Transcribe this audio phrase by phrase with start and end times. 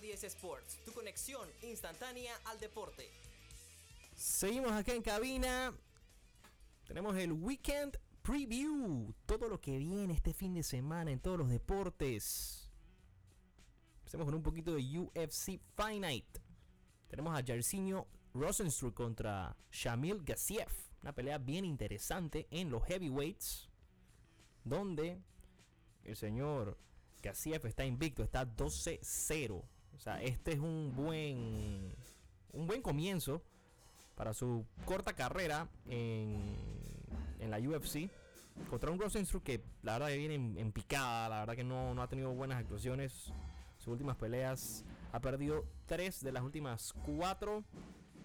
[0.00, 3.06] Radio 10 Sports, tu conexión instantánea al deporte.
[4.16, 5.74] Seguimos acá en cabina.
[6.86, 9.12] Tenemos el Weekend Preview.
[9.26, 12.70] Todo lo que viene este fin de semana en todos los deportes.
[13.98, 15.60] Empecemos con un poquito de UFC
[15.98, 16.38] Night.
[17.08, 20.72] Tenemos a Jairzinho Rosenstruck contra Shamil Gassiev.
[21.02, 23.68] Una pelea bien interesante en los heavyweights.
[24.64, 25.20] Donde
[26.04, 26.78] el señor
[27.22, 29.62] Gassiev está invicto, está 12-0.
[30.00, 31.94] O sea, este es un buen,
[32.54, 33.42] un buen comienzo
[34.14, 36.56] para su corta carrera en,
[37.38, 38.10] en la UFC.
[38.70, 42.00] Contra un Rosenstruck que la verdad que viene en, picada, la verdad que no, no
[42.00, 43.34] ha tenido buenas actuaciones.
[43.76, 47.62] Sus últimas peleas ha perdido tres de las últimas cuatro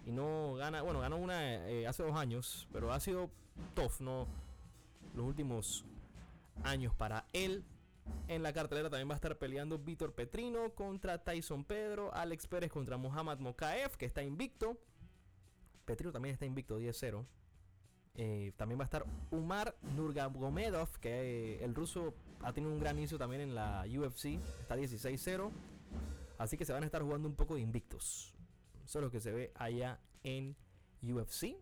[0.06, 3.30] y no gana, bueno, ganó una eh, hace dos años, pero ha sido
[3.74, 4.26] tough, no
[5.14, 5.84] los últimos
[6.64, 7.66] años para él.
[8.28, 12.72] En la cartelera también va a estar peleando Víctor Petrino contra Tyson Pedro, Alex Pérez
[12.72, 14.76] contra Muhammad Mokaev, que está invicto.
[15.84, 17.24] Petrino también está invicto 10-0.
[18.18, 22.96] Eh, también va a estar Umar Nurmagomedov, que eh, el ruso ha tenido un gran
[22.98, 25.50] inicio también en la UFC, está 16-0.
[26.38, 28.34] Así que se van a estar jugando un poco de invictos.
[28.84, 30.56] Eso es lo que se ve allá en
[31.02, 31.56] UFC.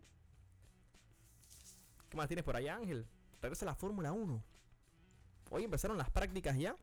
[2.09, 3.05] ¿Qué más tienes por allá, Ángel?
[3.41, 4.43] Regresa la Fórmula 1.
[5.49, 6.75] Hoy empezaron las prácticas ya.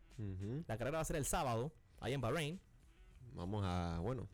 [0.66, 2.60] La carrera va a ser el sábado, allá en Bahrein.
[3.34, 4.28] Vamos a, bueno,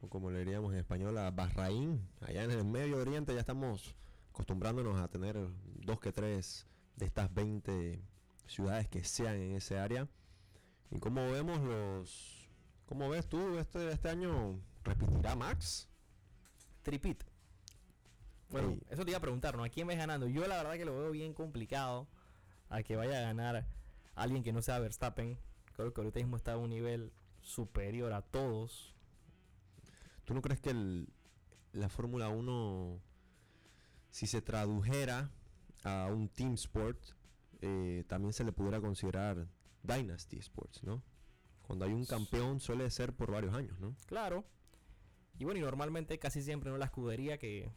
[0.00, 2.00] o como le diríamos en español, a Bahrain.
[2.20, 3.94] Allá en el Medio Oriente ya estamos
[4.30, 5.36] acostumbrándonos a tener
[5.84, 8.00] dos que tres de estas 20
[8.46, 10.08] ciudades que sean en ese área.
[10.90, 12.48] Y como vemos los...
[12.86, 14.60] ¿Cómo ves tú este, este año?
[14.84, 15.88] ¿Repetirá Max?
[16.82, 17.24] Tripit.
[18.50, 19.64] Bueno, eso te iba a preguntar, ¿no?
[19.64, 20.28] ¿A quién ves ganando?
[20.28, 22.06] Yo la verdad que lo veo bien complicado
[22.68, 23.66] a que vaya a ganar
[24.14, 25.38] alguien que no sea Verstappen.
[25.74, 28.94] Creo que ahorita mismo está a un nivel superior a todos.
[30.24, 31.08] ¿Tú no crees que el-
[31.72, 33.00] la Fórmula 1,
[34.10, 35.30] si se tradujera
[35.84, 36.98] a un team sport,
[37.60, 39.46] eh, también se le pudiera considerar
[39.82, 41.02] Dynasty Sports, ¿no?
[41.62, 43.94] Cuando hay un campeón suele ser por varios años, ¿no?
[44.06, 44.44] Claro.
[45.38, 47.70] Y bueno, y normalmente casi siempre no la escudería que,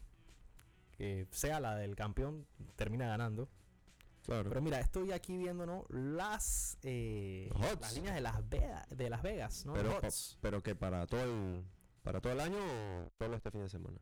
[0.97, 3.49] que sea la del campeón termina ganando.
[4.29, 4.49] Claro.
[4.49, 5.85] Pero mira, estoy aquí viendo, ¿no?
[5.89, 7.49] Las, eh,
[7.81, 9.73] las líneas de Las, Vegas, de Las Vegas, ¿no?
[9.73, 9.99] pero,
[10.39, 11.63] pero que para todo el
[12.03, 13.97] para todo el año o solo este fin de semana.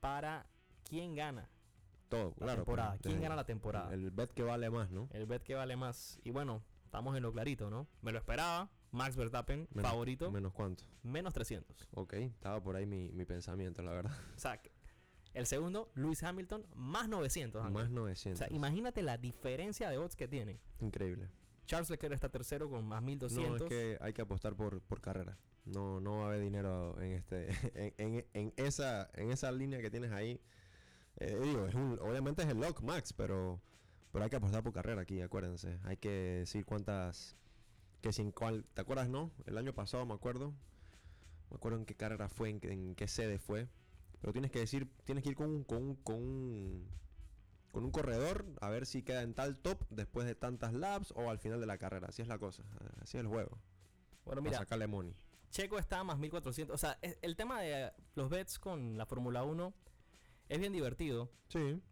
[0.00, 0.46] para
[0.88, 1.48] quién gana
[2.08, 2.54] Todo, la claro.
[2.62, 2.90] temporada.
[2.92, 3.92] pues, ¿Quién gana la temporada?
[3.92, 5.08] El bet que vale más, ¿no?
[5.12, 6.20] El bet que vale más.
[6.24, 7.86] Y bueno, estamos en lo clarito, ¿no?
[8.02, 8.70] Me lo esperaba.
[8.92, 10.84] Max Verstappen, Menos- favorito, Menos cuánto.
[11.02, 11.88] menos 300.
[11.94, 14.12] Ok, estaba por ahí mi, mi pensamiento, la verdad.
[14.36, 14.60] O sea,
[15.34, 17.60] el segundo, Lewis Hamilton, más 900.
[17.62, 17.74] Ángel.
[17.74, 18.38] Más O 900.
[18.38, 20.58] sea, imagínate la diferencia de odds que tienen.
[20.80, 21.28] Increíble.
[21.66, 23.58] Charles Leclerc está tercero con más 1200.
[23.60, 25.38] No, es que hay que apostar por, por carrera.
[25.64, 29.80] No, no va a haber dinero en este en, en- en esa en esa línea
[29.80, 30.40] que tienes ahí.
[31.16, 33.60] Eh, digo, es un, obviamente es el lock max, pero
[34.12, 35.78] pero hay que apostar por carrera aquí, acuérdense.
[35.84, 37.34] Hay que decir cuántas
[38.02, 39.30] que sin cuál, ¿te acuerdas no?
[39.46, 40.52] El año pasado me acuerdo.
[41.50, 43.68] Me acuerdo en qué carrera fue, en qué sede fue.
[44.24, 46.88] Pero tienes que decir, tienes que ir con un, con un, con un
[47.72, 51.28] con un corredor a ver si queda en tal top después de tantas laps o
[51.28, 52.06] al final de la carrera.
[52.08, 52.62] Así es la cosa,
[53.02, 53.58] así es el juego.
[54.24, 55.14] Bueno, Para mira, sacarle money.
[55.50, 56.72] Checo está a más 1400.
[56.74, 59.74] O sea, el tema de los bets con la Fórmula 1
[60.48, 61.30] es bien divertido.
[61.48, 61.82] Sí.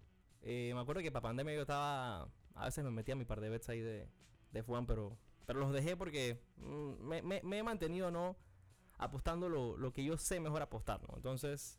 [0.41, 2.31] Eh, me acuerdo que para pandemia yo estaba.
[2.55, 4.09] A veces me metía mi par de bets ahí de,
[4.53, 8.37] de F1, pero, pero los dejé porque mm, me, me- me he mantenido no
[8.97, 11.17] apostando lo, lo que yo sé mejor apostar, ¿no?
[11.17, 11.79] Entonces,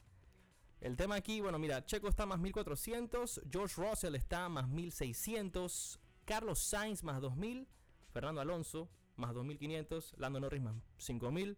[0.84, 6.60] el tema aquí, bueno, mira, Checo está más 1400, George Russell está más 1600, Carlos
[6.60, 7.66] Sainz más 2000,
[8.12, 11.58] Fernando Alonso más 2500, Lando Norris más 5000,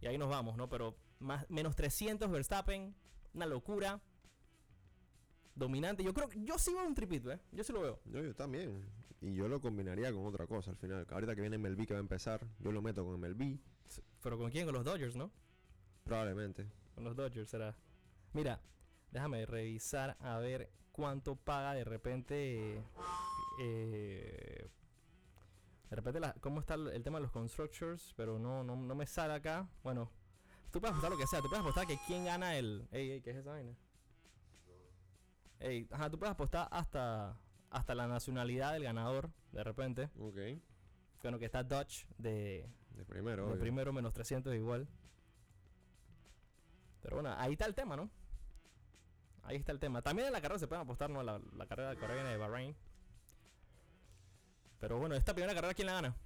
[0.00, 0.68] y ahí nos vamos, ¿no?
[0.68, 2.92] Pero más, menos 300 Verstappen,
[3.34, 4.02] una locura
[5.54, 6.02] dominante.
[6.02, 7.38] Yo creo que yo sí veo un tripito, ¿eh?
[7.52, 8.00] Yo sí lo veo.
[8.06, 8.84] Yo, yo también.
[9.20, 11.06] Y yo lo combinaría con otra cosa al final.
[11.08, 13.58] Ahorita que viene MLB que va a empezar, yo lo meto con MLB.
[14.22, 14.64] Pero con quién?
[14.66, 15.30] Con los Dodgers, ¿no?
[16.02, 16.66] Probablemente.
[16.96, 17.76] Con los Dodgers será.
[18.36, 18.60] Mira,
[19.10, 22.82] déjame revisar a ver cuánto paga de repente.
[23.60, 24.68] eh,
[25.88, 28.94] de repente, la- cómo está el, el tema de los constructors, pero no, no, no
[28.94, 29.66] me sale acá.
[29.82, 30.10] Bueno,
[30.70, 31.40] tú puedes apostar lo que sea.
[31.40, 32.86] Tú puedes apostar que quién gana el.
[32.92, 33.72] Ey, ey, ¿qué es esa vaina?
[35.60, 37.38] Ey, ajá, tú puedes apostar hasta,
[37.70, 40.10] hasta la nacionalidad del ganador, de repente.
[40.18, 40.36] Ok.
[41.22, 43.46] Bueno, que está Dodge de, De primero.
[43.46, 43.60] de obvio.
[43.62, 44.86] primero menos 300 igual.
[47.00, 48.10] Pero bueno, ahí está el tema, ¿no?
[49.46, 50.02] Ahí está el tema.
[50.02, 51.22] También en la carrera se pueden apostar, ¿no?
[51.22, 52.76] La, la carrera que ahora viene de Bahrein.
[54.80, 56.16] Pero bueno, esta primera carrera, ¿quién la gana?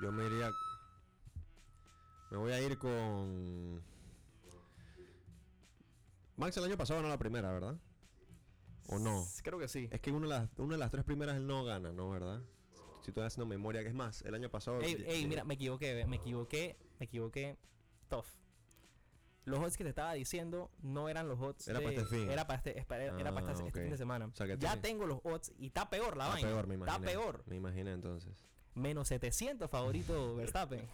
[0.00, 0.50] Yo me iría.
[2.30, 3.82] Me voy a ir con.
[6.36, 7.76] Max el año pasado ganó la primera, ¿verdad?
[8.86, 9.26] ¿O no?
[9.42, 9.88] Creo que sí.
[9.90, 12.10] Es que una de las, una de las tres primeras él no gana, ¿no?
[12.10, 12.40] ¿Verdad?
[13.02, 14.80] Si estoy haciendo memoria, que es más, el año pasado.
[14.80, 17.58] Ey, ey, mira, me equivoqué, me equivoqué, me equivoqué.
[18.08, 18.26] Tough.
[19.48, 21.66] Los odds que te estaba diciendo no eran los odds.
[21.68, 22.30] Era de- para este fin.
[22.30, 24.26] Era para este, para este de semana.
[24.26, 26.48] O sea que ya tiene- tengo los odds y está peor la Está vaina.
[26.48, 26.96] peor, me imaginé.
[26.96, 27.42] Está peor.
[27.46, 28.44] Me imaginé entonces.
[28.74, 30.86] Menos 700 favorito Verstappen.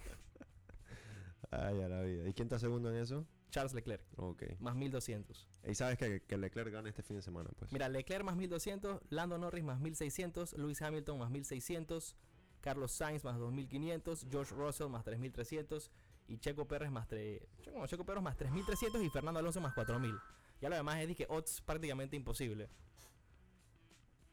[1.51, 2.27] Ay, a la vida.
[2.27, 3.25] ¿Y quién está segundo en eso?
[3.51, 4.43] Charles Leclerc, Ok.
[4.59, 5.47] más 1200.
[5.63, 7.71] Y sabes que, que Leclerc gana este fin de semana, pues.
[7.71, 12.15] Mira, Leclerc más 1200, Lando Norris más 1600, Lewis Hamilton más 1600,
[12.65, 15.91] Carlos Sainz más 2500, George Russell más 3300
[16.27, 17.39] y Checo Pérez más 3,
[17.85, 20.15] Checo, Pérez más 3300 y Fernando Alonso más 4000.
[20.59, 22.67] Ya lo demás es que odds prácticamente imposible.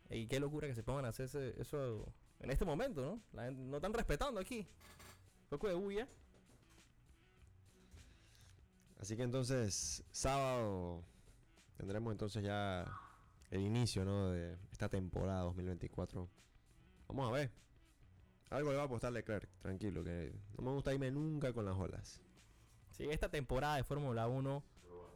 [0.08, 1.26] Y qué locura que se pongan a hacer
[1.58, 3.22] eso en este momento, ¿no?
[3.32, 4.66] La no están respetando aquí.
[5.50, 6.08] Poco de bulla.
[8.98, 11.04] Así que entonces, sábado
[11.76, 12.90] tendremos entonces ya
[13.50, 14.30] el inicio, ¿no?
[14.30, 16.30] De esta temporada 2024.
[17.08, 17.62] Vamos a ver.
[18.52, 21.74] Algo le va a apostar Leclerc, tranquilo, que no me gusta irme nunca con las
[21.74, 22.20] olas.
[22.90, 24.62] Sí, esta temporada de Fórmula 1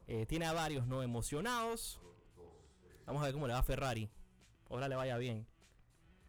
[0.06, 2.00] eh, tiene a varios no emocionados.
[3.04, 4.10] Vamos a ver cómo le va a Ferrari.
[4.68, 5.46] Ojalá le vaya bien.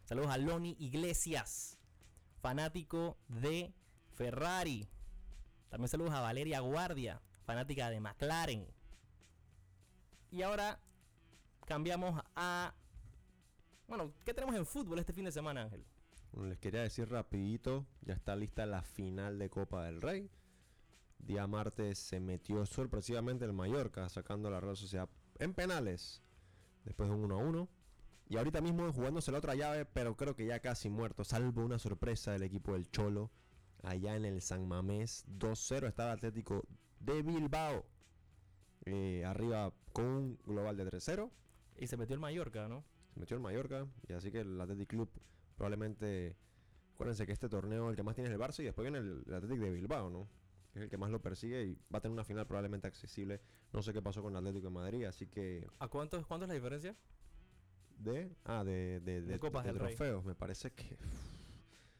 [0.04, 1.78] Saludos a Loni Iglesias,
[2.42, 3.74] fanático de
[4.16, 4.90] Ferrari.
[5.70, 8.68] También saludos a Valeria Guardia, fanática de McLaren.
[10.30, 10.82] Y ahora
[11.66, 12.74] cambiamos a...
[13.88, 15.86] Bueno, ¿qué tenemos en fútbol este fin de semana, Ángel?
[16.32, 20.30] Bueno, les quería decir rapidito, ya está lista la final de Copa del Rey.
[21.20, 25.10] Día martes se metió sorpresivamente el Mallorca, sacando a la Real Sociedad
[25.40, 26.22] en penales,
[26.86, 27.70] después de un 1 a 1.
[28.30, 31.80] Y ahorita mismo jugándose la otra llave, pero creo que ya casi muerto, salvo una
[31.80, 33.32] sorpresa del equipo del Cholo,
[33.84, 35.26] allá en el San Mamés.
[35.28, 36.68] 2-0 estaba Atlético
[37.00, 37.86] de Bilbao,
[38.86, 41.32] eh, arriba con un global de 3-0.
[41.78, 42.84] Y se metió el Mallorca, ¿no?
[43.14, 45.10] Se metió el Mallorca y así que el Athletic Club
[45.58, 46.38] probablemente
[46.94, 49.24] acuérdense que este torneo el que más tiene es el Barça y después viene el,
[49.28, 50.30] el Athletic de Bilbao, ¿no?
[50.72, 53.42] Que es el que más lo persigue y va a tener una final probablemente accesible.
[53.74, 56.50] No sé qué pasó con el Atlético de Madrid, así que ¿A cuánto, cuánto es
[56.50, 56.96] la diferencia?
[57.98, 59.96] de ah de de, de, Copas de Rey.
[59.96, 60.98] trofeos, me parece que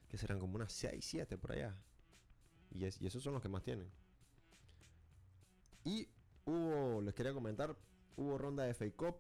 [0.08, 1.76] que serán como unas 6, 7 por allá.
[2.72, 3.90] Y, es- y esos son los que más tienen.
[5.84, 6.08] Y
[6.46, 7.76] hubo, les quería comentar,
[8.16, 9.16] hubo ronda de FA Cup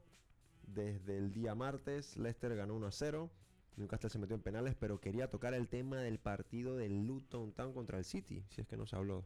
[0.63, 2.15] desde el día martes.
[2.17, 3.29] Leicester ganó 1 a 0.
[3.77, 7.73] Newcastle se metió en penales, pero quería tocar el tema del partido del Luton Town
[7.73, 9.23] contra el City, si es que no se habló.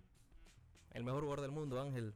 [0.92, 2.13] El mejor jugador del mundo, Ángel.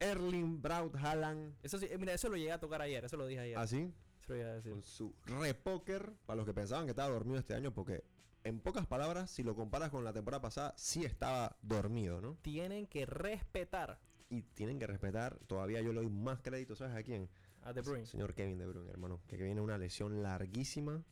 [0.00, 3.26] Erling Braut Haaland, Eso sí, eh, mira, eso lo llegué a tocar ayer, eso lo
[3.26, 3.58] dije ayer.
[3.58, 3.92] así,
[4.22, 4.72] Eso lo llegué a decir.
[4.72, 8.04] con su repóker, para los que pensaban que estaba dormido este año, porque
[8.42, 12.36] en pocas palabras, si lo comparas con la temporada pasada, sí estaba dormido, ¿no?
[12.42, 13.98] Tienen que respetar
[14.28, 17.28] Y tienen que respetar, todavía yo le doy más crédito, ¿sabes a quién?
[17.62, 18.04] a De Bruyne.
[18.06, 21.02] Señor Kevin De Bruyne, hermano, que viene una lesión larguísima,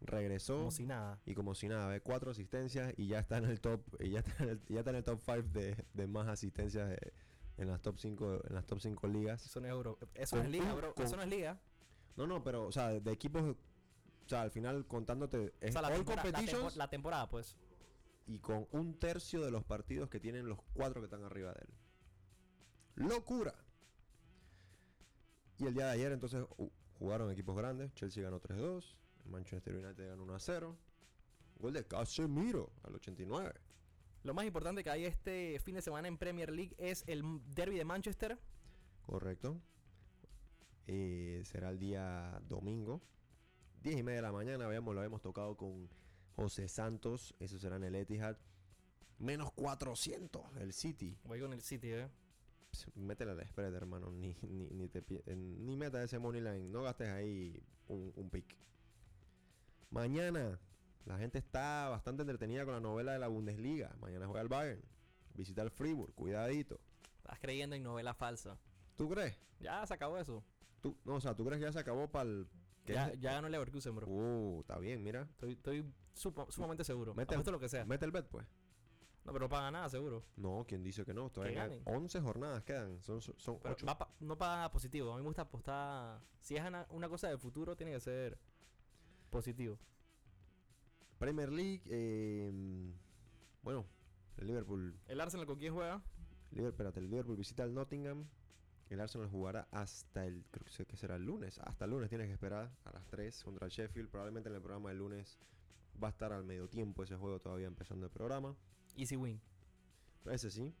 [0.00, 1.20] regresó Como si nada.
[1.24, 4.20] y como si nada, ve cuatro asistencias y ya está en el top, y ya
[4.20, 7.12] está en el, ya está en el top 5 de, de más asistencias de-
[7.58, 9.44] en las top 5 en las top 5 ligas.
[9.46, 9.98] Eso no es euro.
[10.14, 10.94] Eso Con no es liga, bro.
[10.94, 11.58] con- Eso no es liga.
[12.16, 15.82] No, no, pero o sea, de equipos o sea, al final contándote O es sea,
[15.82, 17.56] la, tempora- la tempo- la temporada, pues.
[18.26, 21.60] y con un tercio de los partidos que tienen los cuatro que están arriba de
[21.62, 21.74] él.
[23.08, 23.54] ¡Locura!
[25.58, 27.94] Y el día de ayer entonces uh, jugaron equipos grandes.
[27.94, 28.96] Chelsea ganó 3-2.
[29.28, 30.76] Manchester United ganó 1-0.
[31.58, 33.52] Gol de Casemiro al 89.
[34.22, 37.22] Lo más importante que hay este fin de semana en Premier League es el
[37.54, 38.38] derby de Manchester.
[39.06, 39.60] Correcto.
[40.86, 43.00] Eh, será el día domingo.
[43.82, 44.66] 10 y media de la mañana.
[44.66, 45.88] Habíamos, lo habíamos tocado con
[46.34, 47.34] José Santos.
[47.38, 48.36] Eso será en el Etihad.
[49.18, 51.16] Menos 400 el City.
[51.24, 52.08] Voy con el City, eh.
[52.72, 54.10] Pss, Métele al spread, hermano.
[54.10, 55.04] Ni, ni, ni, te,
[55.36, 56.68] ni meta ese money line.
[56.68, 58.56] No gastes ahí un, un pick.
[59.90, 60.58] Mañana,
[61.04, 63.94] la gente está bastante entretenida con la novela de la Bundesliga.
[64.00, 64.82] Mañana juega el Bayern.
[65.34, 66.14] Visita el Fribourg.
[66.14, 66.80] Cuidadito.
[67.18, 68.58] Estás creyendo en novela falsa.
[68.96, 69.38] ¿Tú crees?
[69.60, 70.44] Ya se acabó eso.
[70.80, 72.48] ¿Tú, no, o sea, ¿tú crees que ya se acabó para el.
[72.84, 74.06] que Ya, ya ganó el Leverkusen, bro.
[74.08, 75.22] Uh, está bien, mira.
[75.30, 77.14] Estoy, estoy supo- sumamente seguro.
[77.14, 77.84] Mete el- lo que sea.
[77.84, 78.46] Mete el bet, pues.
[79.24, 80.24] No, pero no paga nada, seguro.
[80.36, 81.30] No, ¿quién dice que no?
[81.30, 83.02] Todavía quedan 11 jornadas quedan.
[83.02, 83.86] Son, son Pero 8.
[83.86, 85.12] va pa- no paga positivo.
[85.12, 86.20] A mí me gusta apostar.
[86.40, 88.38] Si es una, una cosa de futuro, tiene que ser
[89.36, 89.78] positivo.
[91.18, 91.82] Premier League.
[91.86, 92.50] eh,
[93.62, 93.84] bueno,
[94.38, 96.02] el Liverpool ¿El Arsenal con quién juega?
[96.52, 98.26] Liverpool, espérate, el Liverpool visita al Nottingham.
[98.88, 101.58] El Arsenal jugará hasta el, creo que será el lunes.
[101.58, 104.08] Hasta el lunes tienes que esperar a las 3 contra el Sheffield.
[104.08, 105.38] Probablemente en el programa del lunes
[106.02, 108.56] va a estar al medio tiempo ese juego todavía empezando el programa.
[108.96, 109.38] Easy win.
[110.30, 110.72] Ese sí.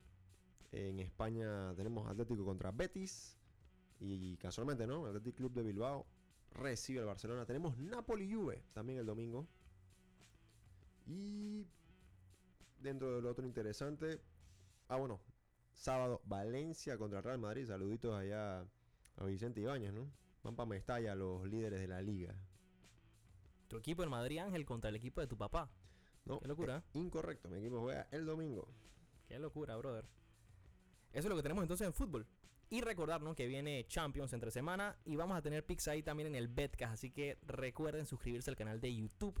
[0.72, 3.36] En España tenemos Atlético contra Betis.
[4.00, 5.04] Y casualmente, ¿no?
[5.04, 6.06] Atlético Club de Bilbao
[6.56, 7.46] recibe al Barcelona.
[7.46, 9.46] Tenemos Napoli Juve también el domingo.
[11.06, 11.66] Y
[12.80, 14.20] dentro de lo otro interesante.
[14.88, 15.20] Ah, bueno.
[15.74, 17.66] Sábado, Valencia contra Real Madrid.
[17.66, 18.60] Saluditos allá
[19.16, 20.10] a Vicente Ibáñez, ¿no?
[20.42, 22.34] Van para Mestalla los líderes de la liga.
[23.68, 25.68] Tu equipo en Madrid Ángel contra el equipo de tu papá.
[26.24, 26.78] No, Qué locura.
[26.78, 27.48] eh, incorrecto.
[27.48, 28.68] Mi equipo juega el domingo.
[29.28, 30.06] Qué locura, brother.
[31.12, 32.26] Eso es lo que tenemos entonces en fútbol.
[32.68, 36.34] Y recordarnos que viene Champions entre semana y vamos a tener picks ahí también en
[36.34, 36.94] el Betcast.
[36.94, 39.40] Así que recuerden suscribirse al canal de YouTube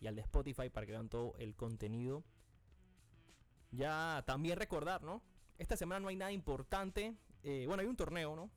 [0.00, 2.24] y al de Spotify para que vean todo el contenido.
[3.72, 5.22] Ya también recordar, ¿no?
[5.58, 7.14] Esta semana no hay nada importante.
[7.42, 8.50] Eh, bueno, hay un torneo, ¿no?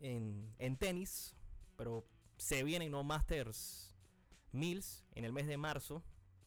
[0.00, 1.34] En, en tenis,
[1.76, 3.02] pero se vienen, ¿no?
[3.02, 3.92] Masters
[4.52, 6.02] Mills en el mes de marzo.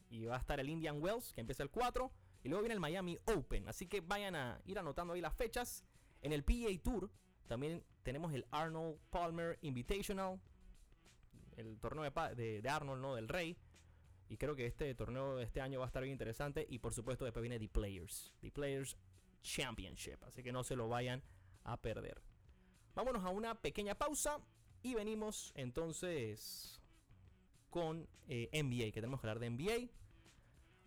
[0.10, 2.12] Y va a estar el Indian Wells, que empieza el 4.
[2.44, 3.68] Y luego viene el Miami Open.
[3.68, 5.84] Así que vayan a ir anotando ahí las fechas.
[6.22, 7.10] En el PA Tour
[7.48, 10.40] también tenemos el Arnold Palmer Invitational.
[11.56, 12.04] El torneo
[12.36, 13.16] de, Arnold, ¿no?
[13.16, 13.58] Del Rey.
[14.30, 16.66] Y creo que este torneo de este año va a estar bien interesante.
[16.70, 18.34] Y por supuesto después viene The Players.
[18.42, 18.98] The Players
[19.42, 20.24] Championship.
[20.24, 21.24] Así que no se lo vayan
[21.64, 22.22] a perder.
[22.94, 24.40] Vámonos a una pequeña pausa.
[24.84, 26.82] Y venimos entonces
[27.70, 28.92] con eh, NBA.
[28.92, 29.92] Que tenemos que hablar de NBA.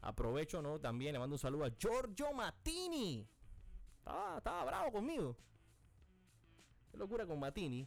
[0.02, 0.78] Aprovecho, ¿no?
[0.78, 3.26] También le mando un saludo a Giorgio Matini.
[4.06, 5.36] Estaba, bravo conmigo.
[6.90, 7.86] Qué locura con Matini.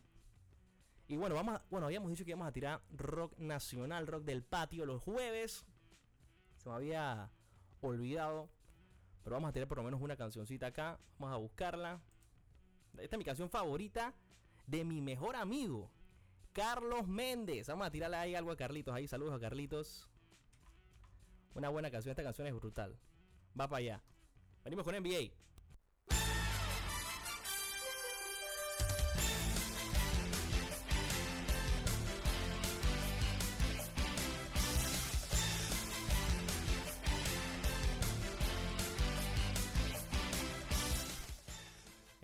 [1.07, 4.43] Y bueno, vamos a- bueno, habíamos dicho que íbamos a tirar rock nacional, rock del
[4.43, 5.65] patio los jueves.
[6.57, 7.29] Se me había
[7.81, 8.49] olvidado.
[9.23, 10.99] Pero vamos a tirar por lo menos una cancioncita acá.
[11.17, 12.01] Vamos a buscarla.
[12.97, 14.13] Esta es mi canción favorita
[14.67, 15.91] de mi mejor amigo,
[16.53, 17.67] Carlos Méndez.
[17.67, 18.93] Vamos a tirarle ahí algo a Carlitos.
[18.93, 20.09] Ahí, saludos a Carlitos.
[21.55, 22.11] Una buena canción.
[22.11, 22.97] Esta canción es brutal.
[23.59, 24.03] Va para allá.
[24.63, 25.31] Venimos con NBA.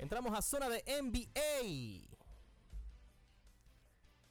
[0.09, 2.09] Entramos a zona de NBA.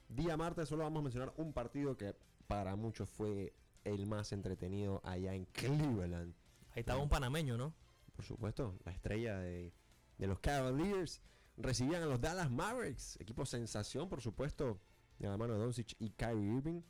[0.09, 2.17] Día martes solo vamos a mencionar un partido que
[2.49, 3.55] para muchos fue
[3.85, 6.35] el más entretenido allá en Cleveland.
[6.73, 7.77] Ahí estaba un panameño, ¿no?
[8.17, 9.73] Por supuesto, la estrella de,
[10.19, 11.23] de los Cavaliers
[11.57, 14.81] recibían a los Dallas Mavericks, equipo sensación, por supuesto,
[15.21, 16.83] de la mano de Doncic y Kyrie Irving.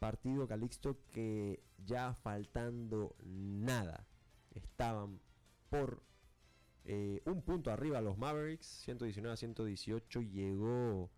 [0.00, 4.04] Partido Calixto que ya faltando nada
[4.50, 5.20] estaban
[5.70, 6.02] por
[6.86, 10.20] eh, un punto arriba los Mavericks, 119 a 118.
[10.22, 11.10] Llegó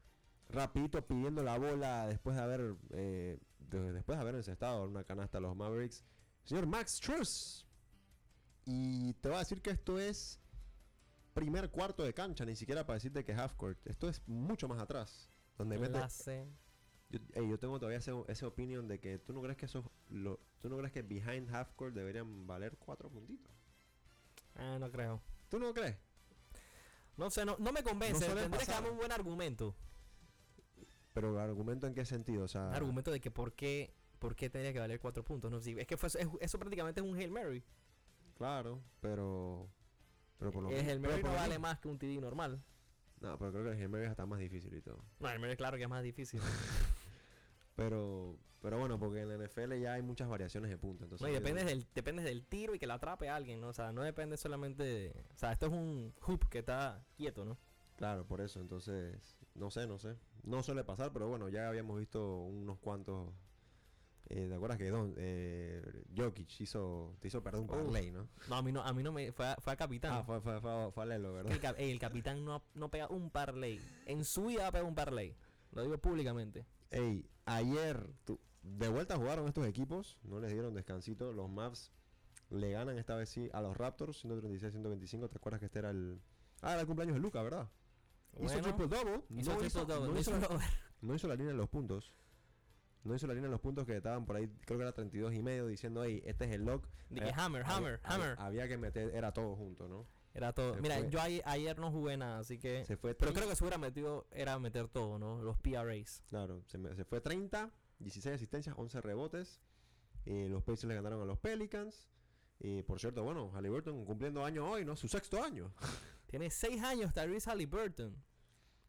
[0.49, 5.39] rapidito pidiendo la bola después de haber eh, de- después de haber encestado una canasta
[5.39, 6.05] a los Mavericks.
[6.45, 7.67] Señor Max Struz.
[8.65, 10.41] Y te voy a decir que esto es
[11.35, 13.79] primer cuarto de cancha, ni siquiera para decirte que half court.
[13.87, 15.31] Esto es mucho más atrás.
[15.57, 15.99] Donde mete,
[17.11, 19.91] yo, ey, yo tengo todavía ese, ese opinion de que tú no crees que eso
[20.11, 23.53] lo, tú no crees que behind half court deberían valer cuatro puntitos.
[24.55, 25.21] Ah, no creo.
[25.49, 25.97] ¿Tú no crees?
[27.17, 28.29] No sé, no, no me convence.
[28.29, 29.75] No Tendrías que darme un buen argumento.
[31.13, 34.49] Pero el argumento en qué sentido, o sea, argumento de que por qué, por qué
[34.51, 35.51] tendría que valer cuatro puntos.
[35.51, 37.65] No, es que fue, es- eso prácticamente es un Hail Mary.
[38.37, 39.69] claro, pero
[40.39, 42.63] pero por lo El Hail Mary no vale más que un TD normal.
[43.21, 45.03] No, pero creo que el Hail Mary está más difícil y todo.
[45.19, 46.41] No, el Hail Mary claro que es más difícil.
[47.79, 51.31] Pero pero bueno, porque en la NFL ya hay muchas variaciones de puntos, entonces No,
[51.31, 53.69] y depende del, depende del tiro y que la atrape a alguien, ¿no?
[53.69, 55.25] O sea, no depende solamente de...
[55.33, 57.57] O sea, esto es un hoop que está quieto, ¿no?
[57.95, 60.17] Claro, por eso, entonces, no sé, no sé.
[60.43, 63.33] No suele pasar, pero bueno, ya habíamos visto unos cuantos.
[64.29, 65.81] Eh, ¿Te acuerdas que Don, eh,
[66.17, 68.29] Jokic hizo, te hizo perder un parlay, no?
[68.49, 69.31] No, a mí no, a mí no me...
[69.31, 70.13] Fue a, fue a capitán.
[70.15, 71.53] Ah, fue, fue, fue, fue a Lelo, ¿verdad?
[71.53, 73.81] el, cap- ey, el capitán no, no pega un parlay.
[74.05, 75.37] En su vida va a pegar un parlay.
[75.71, 76.67] Lo digo públicamente.
[76.91, 81.33] Ey, ayer, tu- de vuelta jugaron estos equipos, no les dieron descansito.
[81.33, 81.93] Los Mavs
[82.51, 85.29] le ganan esta vez sí a los Raptors, 136-125.
[85.29, 86.21] ¿Te acuerdas que este era el.
[86.63, 87.69] Ah, era el cumpleaños de Luca, ¿verdad?
[88.41, 89.23] hizo triple double.
[89.31, 90.65] hizo no, triple hizo, double, no no hizo la- double.
[91.01, 92.13] no hizo la línea en los puntos.
[93.05, 95.33] No hizo la línea en los puntos que estaban por ahí, creo que era 32
[95.35, 96.87] y medio, diciendo, hey, este es el lock.
[97.15, 98.39] Que Eh, hammer, había- hammer, había- hammer.
[98.41, 100.07] Había que meter, era todo junto, ¿no?
[100.39, 100.75] Era todo.
[100.77, 101.11] Se Mira, fue.
[101.11, 102.85] yo ayer, ayer no jugué nada, así que...
[102.85, 105.43] Se fue Pero 30, creo que se hubiera metido, era meter todo, ¿no?
[105.43, 106.23] Los PRAs.
[106.29, 109.61] Claro, se, me- se fue 30, 16 asistencias, 11 rebotes.
[110.27, 112.09] Eh, los Pacers le ganaron a los Pelicans.
[112.61, 114.95] Y por cierto, bueno, Halliburton cumpliendo año hoy, ¿no?
[114.95, 115.73] Su sexto año.
[116.29, 118.15] Tiene 6 años Tyrese Halliburton.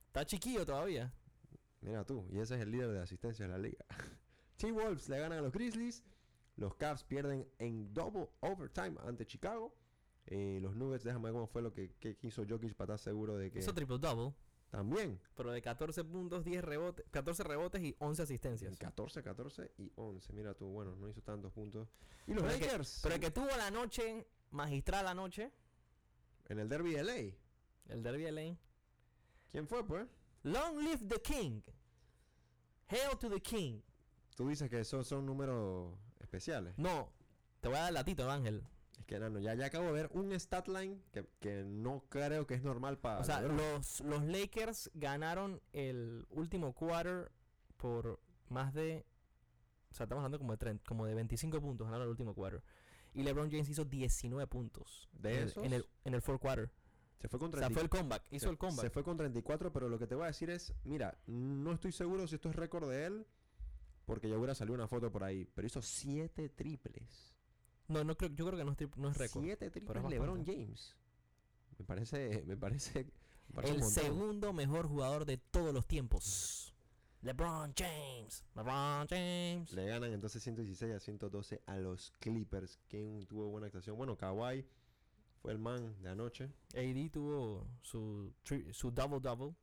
[0.05, 1.11] Está chiquillo todavía.
[1.81, 3.85] Mira tú, y ese es el líder de asistencia de la liga.
[4.57, 6.03] T-Wolves le ganan a los Grizzlies.
[6.57, 9.73] Los Cavs pierden en double overtime ante Chicago.
[10.31, 13.35] Eh, los Nuggets, déjame ver cómo fue lo que, que hizo Jokic para estar seguro
[13.35, 14.35] de que Hizo triple double,
[14.69, 18.77] también pero de 14 puntos, 10 rebotes, 14 rebotes y 11 asistencias.
[18.77, 20.31] 14, 14 y 11.
[20.33, 21.87] Mira tú, bueno, no hizo tantos puntos.
[22.27, 25.51] Y los Pero el que- Lakers Pero el que tuvo la noche magistral la noche,
[26.47, 27.35] en el Derby de LA.
[27.93, 28.57] el Derby de Lane.
[29.51, 30.07] ¿Quién fue, pues?
[30.43, 31.61] Long live the king.
[32.87, 33.81] Hail to the king.
[34.35, 36.77] Tú dices que esos son números especiales.
[36.77, 37.11] No,
[37.61, 38.63] te voy a dar el latito, Ángel.
[38.99, 42.45] Es que, Nano, ya, ya acabo de ver un stat line que, que no creo
[42.45, 43.21] que es normal para.
[43.21, 47.31] O sea, los, los Lakers ganaron el último quarter
[47.77, 49.05] por más de.
[49.91, 52.61] O sea, estamos hablando como de, 30 como de 25 puntos ganaron el último quarter.
[53.13, 55.09] Y LeBron James hizo 19 puntos.
[55.13, 55.65] ¿De en, esos?
[55.65, 56.69] En el, en el fourth quarter.
[57.19, 58.23] se fue con O sea, 30 fue el comeback.
[58.31, 58.81] Hizo se- el comeback.
[58.81, 61.91] Se fue con 34, pero lo que te voy a decir es, mira, no estoy
[61.91, 63.25] seguro si esto es récord de él,
[64.05, 67.33] porque ya hubiera salido una foto por ahí, pero hizo 7 triples.
[67.89, 69.43] No, no creo, yo creo que no es, no es récord.
[69.43, 70.45] 7 triples es LeBron.
[70.45, 70.95] James.
[71.77, 73.05] Me parece, me parece,
[73.47, 76.73] me parece El segundo mejor jugador de todos los tiempos.
[77.21, 78.45] LeBron James.
[78.55, 79.73] LeBron James.
[79.73, 82.79] Le ganan entonces 116 a 112 a los Clippers.
[82.87, 83.97] ¿Quién tuvo buena actuación?
[83.97, 84.65] Bueno, Kawhi
[85.41, 86.45] fue el man de anoche.
[86.75, 88.31] AD tuvo su,
[88.71, 89.53] su double double.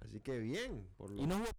[0.00, 0.88] Así que bien.
[0.96, 1.50] Por lo- Y no jugó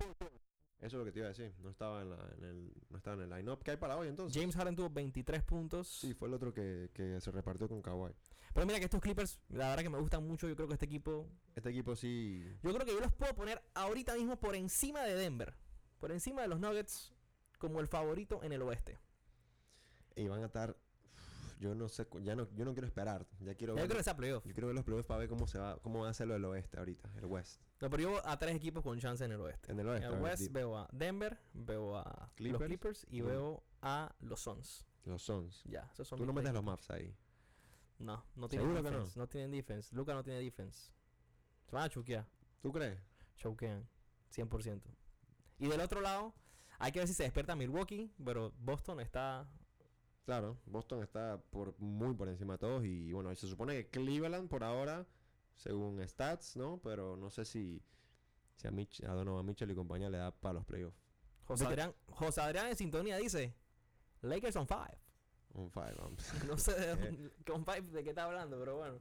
[0.86, 1.52] Eso es lo que te iba a decir.
[1.64, 3.64] No estaba en, la- en el, no estaba en el line-up.
[3.64, 4.40] ¿Qué hay para hoy entonces?
[4.40, 5.88] James Harden tuvo 23 puntos.
[5.88, 8.12] Sí, fue el otro que, que se repartió con Kawhi.
[8.54, 10.48] Pero mira que estos Clippers, la verdad que me gustan mucho.
[10.48, 11.28] Yo creo que este equipo.
[11.56, 12.46] Este equipo sí.
[12.64, 15.56] Yo creo que yo los puedo poner ahorita mismo por encima de Denver.
[16.00, 17.14] Por encima de los Nuggets
[17.58, 19.00] como el favorito en el oeste.
[20.16, 20.78] Y van a estar.
[21.58, 22.08] Yo no sé.
[22.22, 23.26] Ya no, yo no quiero esperar.
[23.40, 23.86] Ya quiero Yo ver.
[23.88, 24.46] creo que sea playoff.
[24.46, 26.34] Yo quiero ver los playoffs para ver cómo se va, cómo va a ser lo
[26.34, 27.62] del oeste ahorita, el West.
[27.82, 29.72] No, pero yo veo a tres equipos con chance en el oeste.
[29.72, 30.08] En el En oeste.
[30.08, 32.60] el a ver, West veo a Denver, veo a Clippers.
[32.60, 33.38] los Clippers y Bueno.
[33.40, 34.86] veo a los Suns.
[35.06, 35.64] los Suns.
[35.66, 37.16] Ya, esos son Tú no metes los maps ahí.
[38.00, 38.98] No, no tienen ¿Seguro que no?
[38.98, 39.20] defense.
[39.20, 39.28] No?
[39.28, 39.96] tienen defense.
[39.96, 40.92] Luca no tiene defense.
[41.66, 42.28] Se van a chuquear.
[42.62, 43.00] ¿Tú crees?
[43.38, 43.88] Choquean.
[44.36, 44.82] 100%.
[45.60, 46.34] Y del otro lado,
[46.80, 49.48] hay que ver si se despierta Milwaukee, pero Boston está...
[50.26, 54.50] Claro, Boston está por muy por encima de todos y bueno, se supone que Cleveland
[54.50, 55.06] por ahora,
[55.54, 56.82] según stats, ¿no?
[56.84, 57.80] Pero no sé si,
[58.56, 60.98] si a, Mitch, a Donovan Mitchell y compañía le da para los playoffs.
[61.44, 63.54] José Adrián, José Adrián en sintonía dice,
[64.22, 64.98] Lakers on five.
[65.54, 66.16] On five, um,
[66.48, 69.00] no sé de, on five de qué está hablando, pero bueno.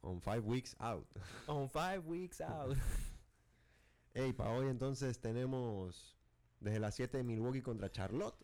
[0.00, 1.06] on five weeks out.
[1.46, 2.78] On five weeks out.
[4.14, 6.16] Ey, para hoy entonces tenemos
[6.60, 8.36] desde las 7 de Milwaukee contra Charlotte.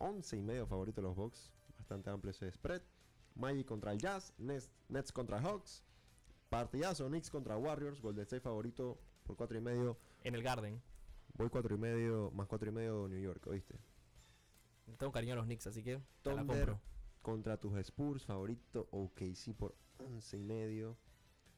[0.00, 1.52] 11 y medio favorito de los Bucks.
[1.78, 2.82] Bastante amplio ese spread.
[3.34, 4.34] Magic contra el Jazz.
[4.38, 5.84] Nets, Nets contra Hawks.
[6.48, 7.06] Partidazo.
[7.08, 8.00] Knicks contra Warriors.
[8.00, 9.98] Golden State favorito por 4 y medio.
[10.24, 10.82] en el Garden.
[11.34, 12.30] Voy 4 y medio.
[12.32, 13.78] Más 4 y medio New York, ¿oíste?
[14.98, 16.76] Tengo cariño a los Knicks, así que la Thunder
[17.22, 18.24] contra tus Spurs.
[18.24, 20.96] Favorito OKC por 11 y medio.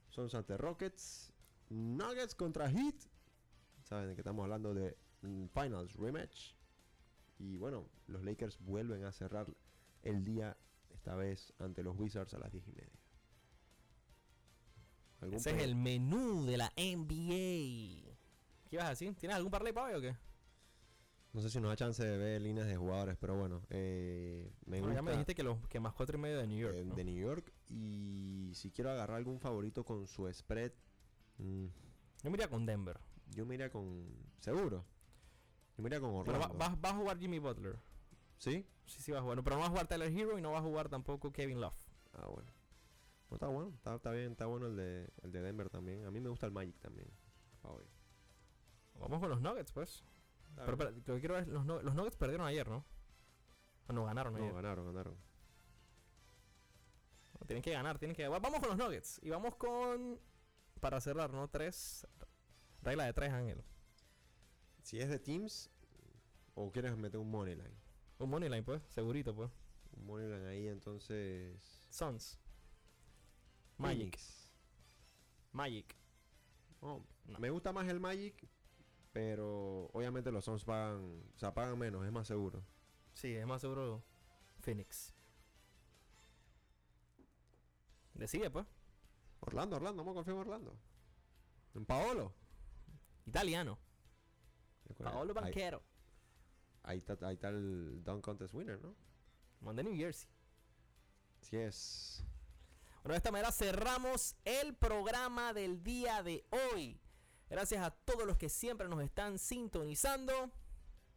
[0.09, 1.33] Suns ante Rockets.
[1.70, 2.96] Nuggets contra Heat.
[3.83, 6.55] Saben de que estamos hablando de mm, Finals Rematch.
[7.42, 9.48] Y bueno, los Lakers vuelven a cerrar
[10.02, 10.57] el día,
[10.90, 13.00] esta vez ante los Wizards a las 10 y media.
[15.20, 18.14] ¿Algún Ese es el menú de la NBA.
[18.68, 19.14] ¿Qué ibas a decir?
[19.16, 20.16] ¿Tienes algún parlay para hoy o qué?
[21.33, 24.81] No sé si nos da chance de ver líneas de jugadores, pero bueno, eh, me
[24.81, 26.76] gusta ya me dijiste que, los, que más cuatro y medio de New York.
[26.76, 26.94] eh, ¿no?
[26.94, 27.52] de New York.
[27.68, 30.72] Y si quiero agarrar algún favorito con su spread,
[31.38, 31.66] mm,
[32.22, 33.00] Yo me iría con Denver.
[33.35, 34.07] yo me iría con.
[34.38, 34.85] Seguro.
[35.76, 36.58] Yo me iría con Pero va, Orlando.
[36.58, 37.78] va- va a jugar Jimmy Butler.
[38.38, 38.66] ¿Sí?
[38.87, 39.37] Sí, sí va a jugar.
[39.37, 41.61] No, Pero no va a jugar Tyler Hero y no va a jugar tampoco Kevin
[41.61, 41.76] Love.
[42.14, 42.50] Ah, bueno.
[43.30, 46.04] No, está bueno, está, está bien, está bueno el de, el de Denver también.
[46.04, 47.08] A mí me gusta el Magic también.
[47.62, 47.85] pa' hoy.
[48.98, 50.04] Vamos con los Nuggets, pues.
[50.50, 52.85] Está Pero espera, lo que quiero es, los, los Nuggets perdieron ayer, ¿no?
[53.88, 54.48] O no, ganaron ayer.
[54.48, 55.16] No, ganaron, ganaron.
[57.40, 58.28] No, Tienen que ganar, tienen que...
[58.28, 59.18] va- Vamos con los Nuggets.
[59.22, 60.20] Y vamos con...
[60.80, 61.48] Para cerrar, ¿no?
[61.48, 62.06] Tres...
[62.82, 63.64] Regla de tres, Ángel.
[64.83, 65.71] Si es de Teams,
[66.55, 67.77] o quieres meter un money line.
[68.18, 68.83] Un money line, pues.
[68.90, 69.51] Segurito, pues.
[69.97, 71.87] Un money line ahí, entonces.
[71.90, 72.38] Suns.
[73.79, 73.99] Magic.
[73.99, 74.53] Phoenix.
[75.53, 75.97] Magic.
[76.81, 77.38] Oh, No.
[77.38, 78.35] Me gusta más el Magic,
[79.12, 82.64] pero obviamente los Suns pagan, o sea, pagan menos, es más seguro.
[83.14, 84.03] Sí, es más seguro
[84.61, 85.14] Phoenix.
[88.14, 88.66] Decide, pues.
[89.40, 90.77] Orlando, Orlando, vamos a confiar en Orlando.
[91.75, 92.33] En Paolo.
[93.27, 93.79] Italiano.
[95.03, 95.83] Paolo Banquero.
[96.83, 98.95] Ahí, está, ahí está el Dunk Contest winner, ¿no?
[99.61, 100.29] Mandé New Jersey.
[101.40, 102.25] Sí es.
[103.03, 107.01] Bueno, de esta manera cerramos el programa del día de hoy.
[107.51, 110.51] Gracias a todos los que siempre nos están sintonizando.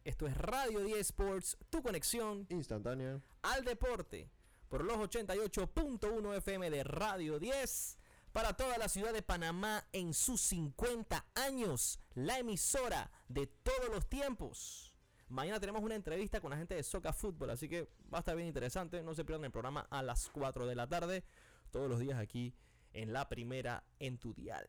[0.04, 3.20] Esto es Radio 10 Sports, tu conexión Instantánea.
[3.42, 4.30] al deporte.
[4.68, 7.98] por los 88.1 FM de Radio 10
[8.36, 14.10] para toda la ciudad de Panamá en sus 50 años, la emisora de todos los
[14.10, 14.94] tiempos.
[15.30, 18.36] Mañana tenemos una entrevista con la gente de Soca Fútbol, así que va a estar
[18.36, 19.02] bien interesante.
[19.02, 21.24] No se pierdan el programa a las 4 de la tarde,
[21.70, 22.54] todos los días aquí
[22.92, 24.66] en la primera en tu dial.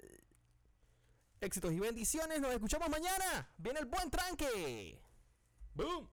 [1.41, 3.49] Éxitos y bendiciones, nos escuchamos mañana.
[3.57, 4.97] Viene el buen tranque.
[5.73, 6.05] ¡Boom!